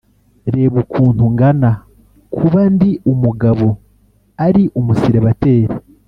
[0.53, 1.69] reba ukuntu ngana
[2.35, 3.67] kuba ndi umugabo
[4.45, 5.75] ari umusiribateri